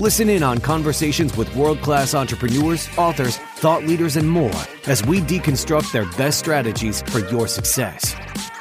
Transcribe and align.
Listen 0.00 0.28
in 0.28 0.44
on 0.44 0.58
conversations 0.58 1.36
with 1.36 1.52
world 1.56 1.80
class 1.80 2.14
entrepreneurs, 2.14 2.88
authors, 2.96 3.38
thought 3.56 3.82
leaders, 3.82 4.14
and 4.14 4.30
more 4.30 4.54
as 4.86 5.04
we 5.04 5.20
deconstruct 5.20 5.90
their 5.90 6.04
best 6.16 6.38
strategies 6.38 7.02
for 7.02 7.18
your 7.30 7.48
success. 7.48 8.14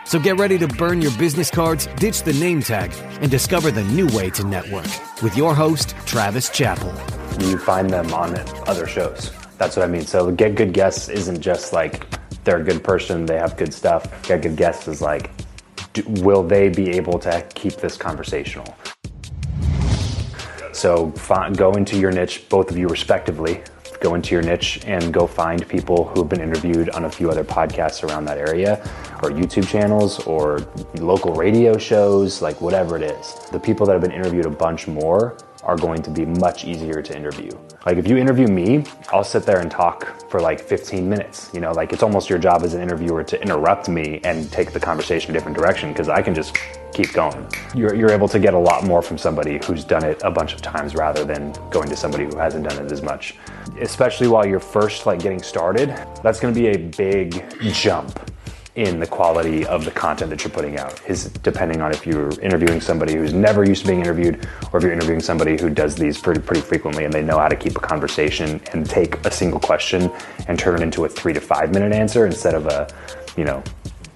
So 0.03 0.17
get 0.17 0.39
ready 0.39 0.57
to 0.57 0.67
burn 0.67 0.99
your 0.99 1.15
business 1.19 1.51
cards, 1.51 1.85
ditch 1.97 2.23
the 2.23 2.33
name 2.33 2.63
tag, 2.63 2.91
and 3.21 3.29
discover 3.29 3.69
the 3.69 3.83
new 3.83 4.07
way 4.17 4.31
to 4.31 4.43
network 4.47 4.87
with 5.21 5.37
your 5.37 5.53
host, 5.53 5.89
Travis 6.07 6.49
Chappell. 6.49 6.91
You 7.39 7.59
find 7.59 7.87
them 7.87 8.11
on 8.15 8.35
other 8.67 8.87
shows. 8.87 9.31
That's 9.59 9.75
what 9.75 9.87
I 9.87 9.87
mean. 9.87 10.07
So, 10.07 10.31
get 10.31 10.55
good 10.55 10.73
guests 10.73 11.07
isn't 11.07 11.41
just 11.41 11.71
like 11.71 12.07
they're 12.45 12.61
a 12.61 12.63
good 12.63 12.83
person, 12.83 13.27
they 13.27 13.37
have 13.37 13.55
good 13.57 13.75
stuff. 13.75 14.27
Get 14.27 14.41
good 14.41 14.55
guests 14.55 14.87
is 14.87 15.03
like, 15.03 15.29
do, 15.93 16.01
will 16.23 16.41
they 16.41 16.69
be 16.69 16.89
able 16.89 17.19
to 17.19 17.45
keep 17.53 17.75
this 17.75 17.95
conversational? 17.95 18.75
So 20.77 21.09
find, 21.13 21.57
go 21.57 21.71
into 21.71 21.97
your 21.97 22.11
niche, 22.11 22.47
both 22.49 22.69
of 22.69 22.77
you 22.77 22.87
respectively. 22.87 23.63
Go 23.99 24.13
into 24.13 24.35
your 24.35 24.43
niche 24.43 24.81
and 24.85 25.11
go 25.11 25.25
find 25.25 25.67
people 25.67 26.03
who 26.03 26.19
have 26.21 26.29
been 26.29 26.39
interviewed 26.39 26.91
on 26.91 27.05
a 27.05 27.09
few 27.09 27.31
other 27.31 27.43
podcasts 27.43 28.07
around 28.07 28.25
that 28.25 28.37
area, 28.37 28.79
or 29.23 29.31
YouTube 29.31 29.67
channels, 29.67 30.19
or 30.27 30.59
local 30.99 31.33
radio 31.33 31.79
shows, 31.79 32.43
like 32.43 32.61
whatever 32.61 32.95
it 32.95 33.01
is. 33.01 33.33
The 33.51 33.59
people 33.59 33.87
that 33.87 33.93
have 33.93 34.03
been 34.03 34.11
interviewed 34.11 34.45
a 34.45 34.51
bunch 34.51 34.87
more 34.87 35.35
are 35.63 35.77
going 35.77 36.01
to 36.03 36.11
be 36.11 36.25
much 36.25 36.65
easier 36.65 37.01
to 37.01 37.15
interview. 37.15 37.51
Like 37.85 37.97
if 37.97 38.07
you 38.07 38.17
interview 38.17 38.47
me, 38.47 38.83
I'll 39.09 39.23
sit 39.23 39.43
there 39.43 39.59
and 39.59 39.71
talk 39.71 40.29
for 40.29 40.39
like 40.39 40.59
15 40.59 41.07
minutes. 41.07 41.49
You 41.53 41.61
know, 41.61 41.71
like 41.71 41.93
it's 41.93 42.03
almost 42.03 42.29
your 42.29 42.39
job 42.39 42.63
as 42.63 42.73
an 42.73 42.81
interviewer 42.81 43.23
to 43.23 43.41
interrupt 43.41 43.89
me 43.89 44.19
and 44.23 44.51
take 44.51 44.71
the 44.71 44.79
conversation 44.79 45.31
a 45.31 45.33
different 45.33 45.57
direction 45.57 45.91
because 45.93 46.09
I 46.09 46.21
can 46.21 46.35
just 46.35 46.57
keep 46.93 47.13
going. 47.13 47.47
You're, 47.75 47.95
you're 47.95 48.11
able 48.11 48.27
to 48.29 48.39
get 48.39 48.53
a 48.53 48.59
lot 48.59 48.83
more 48.83 49.01
from 49.01 49.17
somebody 49.17 49.59
who's 49.65 49.83
done 49.83 50.03
it 50.03 50.21
a 50.23 50.31
bunch 50.31 50.53
of 50.53 50.61
times 50.61 50.95
rather 50.95 51.23
than 51.23 51.53
going 51.69 51.89
to 51.89 51.95
somebody 51.95 52.25
who 52.25 52.37
hasn't 52.37 52.67
done 52.67 52.83
it 52.83 52.91
as 52.91 53.01
much. 53.01 53.35
Especially 53.79 54.27
while 54.27 54.45
you're 54.45 54.59
first 54.59 55.05
like 55.05 55.19
getting 55.19 55.41
started, 55.41 55.89
that's 56.23 56.39
to 56.39 56.51
be 56.53 56.67
a 56.67 56.77
big 56.77 57.43
jump 57.73 58.19
in 58.77 58.99
the 58.99 59.07
quality 59.07 59.65
of 59.65 59.85
the 59.85 59.91
content 59.91 60.29
that 60.29 60.43
you're 60.43 60.53
putting 60.53 60.77
out 60.77 61.01
is 61.09 61.25
depending 61.41 61.81
on 61.81 61.91
if 61.91 62.05
you're 62.05 62.39
interviewing 62.41 62.79
somebody 62.79 63.15
who's 63.15 63.33
never 63.33 63.63
used 63.63 63.81
to 63.81 63.87
being 63.87 63.99
interviewed 63.99 64.47
or 64.71 64.77
if 64.77 64.83
you're 64.83 64.93
interviewing 64.93 65.19
somebody 65.19 65.59
who 65.59 65.67
does 65.67 65.95
these 65.95 66.21
pretty 66.21 66.39
pretty 66.39 66.61
frequently 66.61 67.03
and 67.03 67.11
they 67.11 67.23
know 67.23 67.39
how 67.39 67.47
to 67.47 67.55
keep 67.55 67.75
a 67.75 67.79
conversation 67.79 68.61
and 68.73 68.87
take 68.87 69.15
a 69.25 69.31
single 69.31 69.59
question 69.59 70.11
and 70.47 70.59
turn 70.59 70.75
it 70.75 70.83
into 70.83 71.05
a 71.05 71.09
3 71.09 71.33
to 71.33 71.41
5 71.41 71.73
minute 71.73 71.91
answer 71.91 72.27
instead 72.27 72.53
of 72.53 72.67
a, 72.67 72.87
you 73.35 73.43
know, 73.43 73.63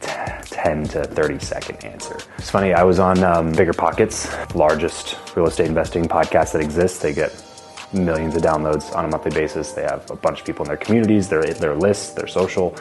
10 0.02 0.84
to 0.90 1.06
30 1.06 1.40
second 1.40 1.84
answer. 1.84 2.20
It's 2.38 2.52
funny, 2.52 2.72
I 2.72 2.84
was 2.84 3.00
on 3.00 3.24
um, 3.24 3.52
Bigger 3.54 3.74
Pockets, 3.74 4.32
largest 4.54 5.18
real 5.36 5.48
estate 5.48 5.66
investing 5.66 6.06
podcast 6.06 6.52
that 6.52 6.62
exists. 6.62 7.00
They 7.00 7.14
get 7.16 7.34
millions 7.94 8.36
of 8.36 8.44
downloads 8.44 8.96
on 8.96 9.06
a 9.06 9.08
monthly 9.08 9.32
basis. 9.32 9.72
They 9.72 9.82
have 9.82 10.10
a 10.12 10.16
bunch 10.16 10.42
of 10.42 10.46
people 10.46 10.64
in 10.66 10.68
their 10.68 10.78
communities, 10.78 11.30
their, 11.30 11.42
their 11.42 11.76
lists, 11.76 12.14
their 12.14 12.28
social 12.28 12.76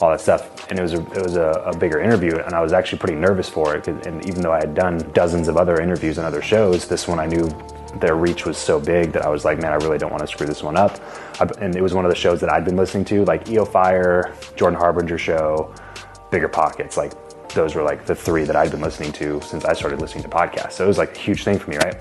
all 0.00 0.10
that 0.10 0.20
stuff. 0.20 0.68
And 0.70 0.78
it 0.78 0.82
was 0.82 0.94
a, 0.94 1.00
it 1.12 1.22
was 1.22 1.36
a, 1.36 1.50
a, 1.66 1.76
bigger 1.76 2.00
interview, 2.00 2.36
and 2.36 2.52
I 2.54 2.60
was 2.60 2.72
actually 2.72 2.98
pretty 2.98 3.14
nervous 3.14 3.48
for 3.48 3.76
it. 3.76 3.88
And 3.88 4.26
even 4.26 4.42
though 4.42 4.52
I 4.52 4.58
had 4.58 4.74
done 4.74 4.98
dozens 5.12 5.48
of 5.48 5.56
other 5.56 5.80
interviews 5.80 6.18
and 6.18 6.26
other 6.26 6.42
shows, 6.42 6.86
this 6.86 7.08
one 7.08 7.18
I 7.18 7.26
knew 7.26 7.48
their 8.00 8.14
reach 8.16 8.44
was 8.44 8.58
so 8.58 8.78
big 8.78 9.12
that 9.12 9.24
I 9.24 9.28
was 9.28 9.44
like, 9.44 9.60
man, 9.60 9.72
I 9.72 9.76
really 9.76 9.98
don't 9.98 10.10
want 10.10 10.20
to 10.20 10.26
screw 10.26 10.46
this 10.46 10.62
one 10.62 10.76
up. 10.76 11.00
And 11.60 11.74
it 11.74 11.82
was 11.82 11.94
one 11.94 12.04
of 12.04 12.10
the 12.10 12.16
shows 12.16 12.40
that 12.40 12.52
I'd 12.52 12.64
been 12.64 12.76
listening 12.76 13.04
to, 13.06 13.24
like 13.24 13.48
EO 13.48 13.64
Fire, 13.64 14.34
Jordan 14.54 14.78
Harbinger 14.78 15.18
show, 15.18 15.74
Bigger 16.30 16.48
Pockets. 16.48 16.96
Like 16.96 17.12
those 17.50 17.74
were 17.74 17.82
like 17.82 18.04
the 18.04 18.14
three 18.14 18.44
that 18.44 18.56
I'd 18.56 18.70
been 18.70 18.82
listening 18.82 19.12
to 19.12 19.40
since 19.40 19.64
I 19.64 19.72
started 19.72 20.00
listening 20.00 20.24
to 20.24 20.30
podcasts. 20.30 20.72
So 20.72 20.84
it 20.84 20.88
was 20.88 20.98
like 20.98 21.16
a 21.16 21.18
huge 21.18 21.44
thing 21.44 21.58
for 21.58 21.70
me, 21.70 21.78
right? 21.78 21.96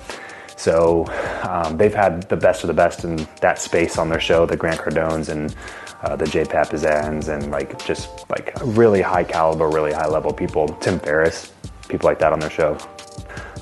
So 0.55 1.05
um, 1.47 1.77
they've 1.77 1.93
had 1.93 2.23
the 2.29 2.37
best 2.37 2.63
of 2.63 2.67
the 2.67 2.73
best 2.73 3.03
in 3.03 3.27
that 3.41 3.59
space 3.59 3.97
on 3.97 4.09
their 4.09 4.19
show, 4.19 4.45
the 4.45 4.57
Grant 4.57 4.79
Cardones 4.79 5.29
and 5.29 5.55
uh, 6.03 6.15
the 6.15 6.25
Jay 6.25 6.43
Papasans 6.43 7.29
and 7.29 7.51
like 7.51 7.83
just 7.85 8.29
like 8.29 8.53
really 8.63 9.01
high 9.01 9.23
caliber, 9.23 9.67
really 9.69 9.91
high 9.91 10.07
level 10.07 10.31
people. 10.31 10.67
Tim 10.67 10.99
Ferriss, 10.99 11.51
people 11.87 12.07
like 12.07 12.19
that 12.19 12.31
on 12.31 12.39
their 12.39 12.49
show. 12.49 12.77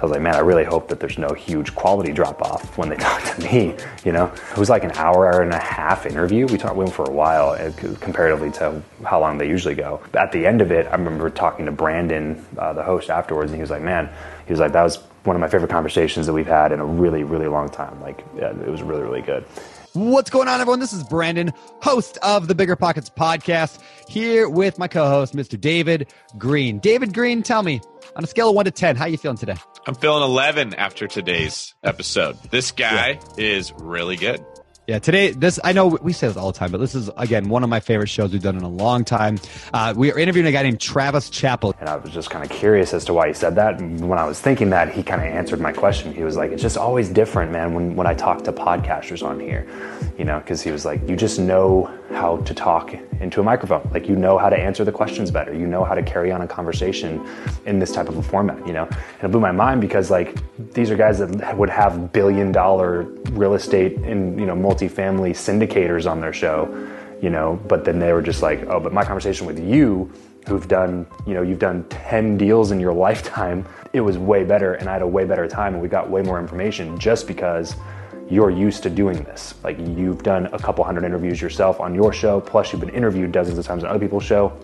I 0.04 0.06
was 0.06 0.12
like, 0.12 0.22
man, 0.22 0.36
I 0.36 0.40
really 0.40 0.66
hope 0.66 0.90
that 0.90 1.00
there's 1.00 1.18
no 1.18 1.30
huge 1.30 1.74
quality 1.76 2.12
drop 2.12 2.42
off 2.42 2.78
when 2.78 2.90
they 2.90 2.96
talk 2.98 3.24
to 3.24 3.42
me. 3.42 3.74
You 4.04 4.12
know, 4.12 4.26
it 4.52 4.58
was 4.58 4.70
like 4.70 4.84
an 4.84 4.92
hour, 4.96 5.32
hour 5.32 5.44
and 5.44 5.54
a 5.54 5.58
half 5.58 6.06
interview. 6.06 6.46
We 6.46 6.58
talked 6.58 6.78
them 6.78 6.90
for 6.90 7.06
a 7.06 7.10
while, 7.10 7.52
uh, 7.52 7.72
comparatively 8.02 8.52
to 8.52 8.84
how 9.06 9.22
long 9.22 9.38
they 9.38 9.48
usually 9.48 9.76
go. 9.76 10.02
At 10.14 10.34
the 10.34 10.46
end 10.46 10.62
of 10.62 10.74
it, 10.74 10.88
I 10.88 10.96
remember 10.96 11.30
talking 11.30 11.66
to 11.68 11.72
Brandon, 11.72 12.46
uh, 12.58 12.74
the 12.74 12.84
host, 12.84 13.10
afterwards, 13.10 13.52
and 13.52 13.56
he 13.56 13.62
was 13.62 13.70
like, 13.70 13.82
man, 13.82 14.10
he 14.46 14.52
was 14.52 14.60
like, 14.60 14.74
that 14.74 14.84
was 14.84 14.98
one 15.24 15.38
of 15.38 15.40
my 15.40 15.48
favorite 15.48 15.72
conversations 15.72 16.26
that 16.26 16.34
we've 16.34 16.46
had 16.48 16.74
in 16.74 16.82
a 16.82 16.86
really, 16.86 17.24
really 17.24 17.48
long 17.48 17.70
time. 17.70 18.02
Like, 18.02 18.26
yeah, 18.36 18.50
it 18.50 18.68
was 18.68 18.82
really, 18.82 19.04
really 19.04 19.22
good. 19.22 19.46
What's 19.95 20.31
going 20.31 20.48
on, 20.48 20.60
everyone? 20.60 20.80
This 20.80 20.92
is 20.92 21.04
Brandon, 21.04 21.54
host 21.84 22.18
of 22.24 22.48
the 22.48 22.56
Bigger 22.56 22.75
Pockets 22.75 23.12
podcast, 23.12 23.80
here 24.10 24.50
with 24.50 24.80
my 24.80 24.88
co-host, 24.88 25.36
Mr. 25.36 25.60
David 25.60 26.12
Greene. 26.36 26.80
David 26.80 27.13
Greene, 27.13 27.44
tell 27.44 27.62
me, 27.62 27.80
on 28.16 28.24
a 28.24 28.28
scale 28.28 28.50
of 28.50 28.56
one 28.56 28.66
to 28.66 28.72
ten, 28.72 28.95
how 28.95 29.06
you 29.06 29.19
feeling 29.19 29.38
today? 29.38 29.56
I'm 29.86 29.94
feeling 29.94 30.24
11 30.24 30.74
after 30.74 31.06
today's 31.06 31.75
episode. 31.84 32.42
This 32.50 32.72
guy 32.72 33.19
yeah. 33.38 33.44
is 33.45 33.72
really 33.74 34.16
good. 34.16 34.44
Yeah, 34.85 35.00
today 35.00 35.31
this 35.31 35.62
I 35.63 35.71
know 35.71 35.88
we 35.88 36.12
say 36.12 36.27
this 36.27 36.35
all 36.35 36.51
the 36.51 36.59
time, 36.59 36.69
but 36.69 36.80
this 36.80 36.94
is 36.94 37.09
again 37.15 37.47
one 37.47 37.63
of 37.63 37.69
my 37.69 37.80
favorite 37.80 38.09
shows 38.09 38.33
we've 38.33 38.41
done 38.41 38.57
in 38.57 38.63
a 38.63 38.69
long 38.69 39.06
time. 39.06 39.39
Uh, 39.74 39.94
we 39.95 40.12
are 40.12 40.19
interviewing 40.19 40.45
a 40.45 40.51
guy 40.51 40.62
named 40.62 40.81
Travis 40.81 41.30
Chappell, 41.30 41.74
and 41.80 41.88
I 41.88 41.95
was 41.95 42.12
just 42.12 42.30
kind 42.30 42.44
of 42.44 42.51
curious 42.51 42.94
as 42.94 43.06
to 43.06 43.13
why 43.13 43.30
he 43.30 43.33
said 43.33 43.56
that. 43.56 43.80
And 43.80 44.09
when 44.09 44.19
I 44.19 44.25
was 44.25 44.41
thinking 44.41 44.71
that, 44.71 44.94
he 44.94 45.01
kind 45.01 45.21
of 45.21 45.27
answered 45.27 45.62
my 45.62 45.71
question. 45.71 46.13
He 46.13 46.25
was 46.25 46.35
like, 46.35 46.51
"It's 46.51 46.62
just 46.62 46.75
always 46.75 47.07
different, 47.07 47.53
man. 47.53 47.74
When 47.74 47.95
when 47.95 48.07
I 48.07 48.13
talk 48.13 48.44
to 48.44 48.51
podcasters 48.51 49.25
on 49.25 49.39
here, 49.39 49.65
you 50.18 50.25
know, 50.25 50.39
because 50.39 50.62
he 50.62 50.71
was 50.71 50.83
like, 50.83 51.07
you 51.07 51.15
just 51.15 51.39
know 51.39 51.89
how 52.13 52.38
to 52.38 52.54
talk 52.54 52.94
into 53.19 53.42
a 53.42 53.44
microphone. 53.44 53.89
Like 53.92 54.07
you 54.07 54.15
know 54.15 54.38
how 54.38 54.50
to 54.50 54.57
answer 54.57 54.83
the 54.83 54.92
questions 54.92 55.31
better. 55.31 55.54
You 55.54 55.68
know 55.68 55.83
how 55.83 55.95
to 55.95 56.04
carry 56.04 56.31
on 56.31 56.42
a 56.42 56.48
conversation 56.48 57.25
in 57.65 57.80
this 57.80 57.92
type 57.92 58.10
of 58.10 58.18
a 58.18 58.24
format. 58.24 58.65
You 58.65 58.74
know, 58.74 58.86
and 58.86 59.24
it 59.24 59.27
blew 59.30 59.39
my 59.39 59.51
mind 59.51 59.81
because 59.81 60.12
like 60.12 60.38
these 60.74 60.92
are 60.92 60.95
guys 60.95 61.19
that 61.19 61.57
would 61.57 61.69
have 61.69 62.12
billion 62.13 62.51
dollar 62.51 63.04
real 63.31 63.54
estate 63.54 63.98
and 64.00 64.39
you 64.39 64.45
know 64.45 64.56
multifamily 64.56 65.31
syndicators 65.31 66.10
on 66.10 66.21
their 66.21 66.33
show, 66.33 66.68
you 67.21 67.30
know, 67.30 67.60
but 67.68 67.86
then 67.86 68.00
they 68.00 68.13
were 68.13 68.21
just 68.21 68.42
like, 68.42 68.66
oh, 68.68 68.80
but 68.80 68.94
my 68.94 69.04
conversation 69.04 69.48
with 69.48 69.59
you 69.59 70.12
who've 70.48 70.68
done, 70.68 71.07
you 71.25 71.33
know, 71.33 71.42
you've 71.42 71.59
done 71.59 71.86
10 71.89 72.38
deals 72.38 72.71
in 72.71 72.80
your 72.80 72.94
lifetime, 73.07 73.66
it 73.94 74.01
was 74.01 74.18
way 74.18 74.44
better 74.44 74.74
and 74.74 74.89
I 74.89 74.94
had 74.94 75.01
a 75.01 75.07
way 75.07 75.24
better 75.25 75.48
time 75.48 75.74
and 75.74 75.81
we 75.81 75.88
got 75.88 76.09
way 76.09 76.21
more 76.21 76.39
information 76.39 77.00
just 77.00 77.27
because 77.27 77.75
you're 78.30 78.50
used 78.50 78.84
to 78.84 78.90
doing 78.90 79.24
this. 79.24 79.54
Like 79.64 79.78
you've 79.80 80.24
done 80.24 80.48
a 80.48 80.60
couple 80.60 80.84
hundred 80.84 81.04
interviews 81.04 81.42
yourself 81.42 81.80
on 81.80 81.94
your 81.94 82.14
show, 82.14 82.42
plus 82.42 82.72
you've 82.72 82.81
been 82.81 82.90
interviewed 82.90 83.31
dozens 83.31 83.58
of 83.58 83.66
times 83.66 83.84
on 83.84 83.90
other 83.90 84.00
people's 84.00 84.24
show. 84.24 84.58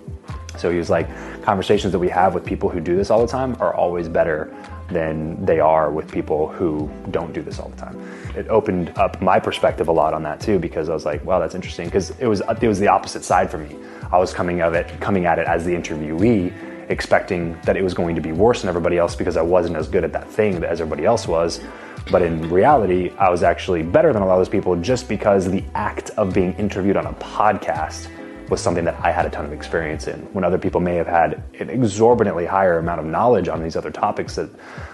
So 0.58 0.72
he 0.72 0.78
was 0.78 0.90
like, 0.90 1.08
conversations 1.44 1.92
that 1.94 2.00
we 2.00 2.10
have 2.10 2.34
with 2.34 2.46
people 2.46 2.70
who 2.70 2.80
do 2.80 2.96
this 2.96 3.10
all 3.10 3.22
the 3.22 3.32
time 3.32 3.56
are 3.60 3.74
always 3.74 4.10
better 4.10 4.54
than 4.90 5.46
they 5.46 5.60
are 5.60 5.92
with 5.92 6.12
people 6.12 6.48
who 6.48 6.90
don't 7.12 7.32
do 7.34 7.42
this 7.42 7.60
all 7.60 7.70
the 7.70 7.78
time. 7.78 8.00
It 8.36 8.48
opened 8.48 8.98
up 8.98 9.22
my 9.22 9.40
perspective 9.40 9.88
a 9.88 9.92
lot 9.92 10.14
on 10.14 10.24
that 10.24 10.40
too, 10.42 10.60
because 10.60 10.90
I 10.90 10.94
was 10.94 11.06
like, 11.06 11.24
wow, 11.24 11.40
that's 11.40 11.56
interesting. 11.56 11.86
Because 11.86 12.12
it 12.20 12.26
was 12.26 12.42
it 12.62 12.68
was 12.68 12.80
the 12.80 12.88
opposite 12.88 13.24
side 13.24 13.52
for 13.52 13.58
me. 13.58 13.76
I 14.12 14.18
was 14.18 14.34
coming 14.34 14.62
of 14.62 14.74
it 14.74 15.00
coming 15.00 15.26
at 15.26 15.38
it 15.40 15.48
as 15.48 15.66
the 15.66 15.72
interviewee, 15.72 16.52
expecting 16.90 17.60
that 17.62 17.78
it 17.78 17.84
was 17.84 17.94
going 17.94 18.16
to 18.16 18.22
be 18.22 18.32
worse 18.32 18.62
than 18.62 18.70
everybody 18.70 18.98
else 18.98 19.16
because 19.16 19.38
I 19.38 19.44
wasn't 19.44 19.76
as 19.76 19.88
good 19.88 20.04
at 20.04 20.12
that 20.14 20.28
thing 20.30 20.64
as 20.64 20.82
everybody 20.82 21.06
else 21.06 21.28
was. 21.28 21.62
But 22.12 22.22
in 22.22 22.50
reality, 22.50 23.12
I 23.18 23.30
was 23.30 23.44
actually 23.44 23.84
better 23.84 24.14
than 24.14 24.22
a 24.22 24.26
lot 24.26 24.34
of 24.34 24.40
those 24.40 24.50
people 24.50 24.76
just 24.76 25.08
because 25.08 25.50
the 25.50 25.64
act 25.76 26.10
of 26.12 26.34
being 26.34 26.54
interviewed 26.54 26.98
on 26.98 27.06
a 27.06 27.14
podcast 27.14 28.08
was 28.50 28.62
something 28.62 28.86
that 28.86 29.00
I 29.04 29.12
had 29.12 29.26
a 29.26 29.30
ton 29.30 29.46
of 29.46 29.54
experience 29.54 30.08
in. 30.08 30.20
When 30.34 30.44
other 30.44 30.58
people 30.58 30.82
may 30.82 30.96
have 30.96 31.08
had 31.08 31.44
an 31.60 31.70
exorbitantly 31.70 32.46
higher 32.46 32.80
amount 32.80 33.00
of 33.00 33.06
knowledge 33.06 33.48
on 33.48 33.62
these 33.64 33.76
other 33.76 33.92
topics 33.92 34.36
that 34.36 34.50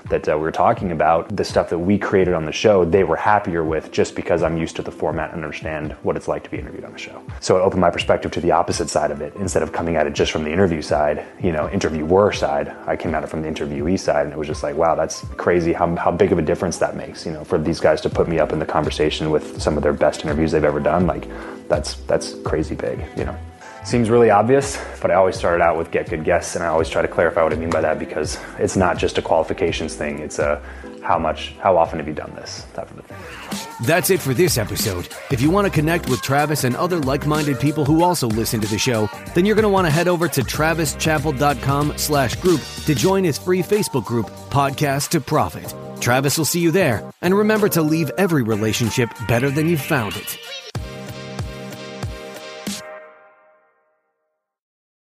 that 0.09 0.29
uh, 0.29 0.37
we 0.37 0.43
were 0.43 0.51
talking 0.51 0.91
about, 0.91 1.35
the 1.35 1.43
stuff 1.43 1.69
that 1.69 1.79
we 1.79 1.97
created 1.97 2.35
on 2.35 2.45
the 2.45 2.51
show, 2.51 2.85
they 2.85 3.03
were 3.03 3.15
happier 3.15 3.63
with 3.63 3.91
just 3.91 4.15
because 4.15 4.43
I'm 4.43 4.55
used 4.55 4.75
to 4.75 4.83
the 4.83 4.91
format 4.91 5.33
and 5.33 5.43
understand 5.43 5.93
what 6.03 6.15
it's 6.15 6.27
like 6.27 6.43
to 6.43 6.49
be 6.51 6.59
interviewed 6.59 6.85
on 6.85 6.93
a 6.93 6.97
show. 6.97 7.23
So 7.39 7.57
it 7.57 7.61
opened 7.61 7.81
my 7.81 7.89
perspective 7.89 8.31
to 8.33 8.41
the 8.41 8.51
opposite 8.51 8.89
side 8.89 9.09
of 9.09 9.21
it. 9.21 9.33
Instead 9.35 9.63
of 9.63 9.71
coming 9.71 9.95
at 9.95 10.05
it 10.05 10.13
just 10.13 10.31
from 10.31 10.43
the 10.43 10.51
interview 10.51 10.83
side, 10.83 11.25
you 11.41 11.51
know, 11.51 11.69
interviewer 11.69 12.31
side, 12.31 12.69
I 12.85 12.95
came 12.95 13.15
at 13.15 13.23
it 13.23 13.29
from 13.29 13.41
the 13.41 13.47
interviewee 13.47 13.99
side, 13.99 14.25
and 14.25 14.33
it 14.33 14.37
was 14.37 14.47
just 14.47 14.61
like, 14.61 14.75
wow, 14.75 14.93
that's 14.93 15.25
crazy 15.37 15.73
how 15.73 15.95
how 15.95 16.11
big 16.11 16.31
of 16.31 16.37
a 16.37 16.43
difference 16.43 16.77
that 16.77 16.95
makes. 16.95 17.25
You 17.25 17.31
know, 17.31 17.43
for 17.43 17.57
these 17.57 17.79
guys 17.79 17.99
to 18.01 18.09
put 18.09 18.27
me 18.27 18.39
up 18.39 18.53
in 18.53 18.59
the 18.59 18.65
conversation 18.65 19.31
with 19.31 19.59
some 19.59 19.75
of 19.75 19.81
their 19.81 19.93
best 19.93 20.23
interviews 20.23 20.51
they've 20.51 20.63
ever 20.63 20.79
done, 20.79 21.07
like 21.07 21.27
that's 21.67 21.95
that's 22.07 22.33
crazy 22.43 22.75
big. 22.75 23.03
You 23.17 23.25
know. 23.25 23.37
Seems 23.83 24.09
really 24.09 24.31
obvious, 24.31 24.83
but 24.99 25.11
I 25.11 25.13
always 25.13 25.35
started 25.35 25.63
out 25.63 25.77
with 25.77 25.91
get 25.91 26.09
good 26.09 26.23
guests, 26.23 26.55
and 26.55 26.63
I 26.63 26.67
always 26.69 26.89
try 26.89 27.03
to 27.03 27.07
clarify 27.07 27.43
what 27.43 27.53
I 27.53 27.55
mean 27.55 27.69
by 27.69 27.81
that 27.81 27.99
because 27.99 28.39
it's 28.57 28.75
not 28.75 28.97
just 28.97 29.19
a 29.19 29.21
qualifications 29.21 29.93
thing. 29.93 30.17
It's 30.17 30.39
a 30.39 30.59
how 31.05 31.19
much, 31.19 31.53
how 31.59 31.77
often 31.77 31.99
have 31.99 32.07
you 32.07 32.13
done 32.13 32.33
this 32.35 32.65
type 32.73 32.89
of 32.89 33.05
thing. 33.05 33.85
That's 33.85 34.09
it 34.09 34.19
for 34.19 34.33
this 34.33 34.57
episode. 34.57 35.07
If 35.31 35.39
you 35.39 35.51
want 35.51 35.65
to 35.65 35.71
connect 35.71 36.09
with 36.09 36.21
Travis 36.21 36.63
and 36.63 36.75
other 36.75 36.99
like-minded 36.99 37.59
people 37.59 37.85
who 37.85 38.03
also 38.03 38.27
listen 38.27 38.59
to 38.61 38.67
the 38.67 38.79
show, 38.79 39.07
then 39.35 39.45
you're 39.45 39.55
going 39.55 39.63
to 39.63 39.69
want 39.69 39.85
to 39.85 39.91
head 39.91 40.07
over 40.07 40.27
to 40.27 40.41
travischappell.com 40.41 41.97
slash 41.97 42.35
group 42.37 42.61
to 42.85 42.95
join 42.95 43.23
his 43.23 43.37
free 43.37 43.61
Facebook 43.61 44.05
group, 44.05 44.29
Podcast 44.49 45.09
to 45.09 45.21
Profit. 45.21 45.73
Travis 46.01 46.37
will 46.37 46.45
see 46.45 46.59
you 46.59 46.71
there. 46.71 47.07
And 47.21 47.35
remember 47.35 47.69
to 47.69 47.81
leave 47.81 48.09
every 48.17 48.43
relationship 48.43 49.09
better 49.27 49.49
than 49.49 49.69
you 49.69 49.77
found 49.77 50.15
it. 50.15 50.39